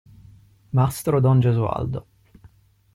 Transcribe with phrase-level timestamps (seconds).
[0.73, 2.05] Mastro don Gesualdo.